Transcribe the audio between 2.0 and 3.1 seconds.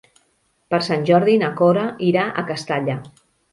irà a Castalla.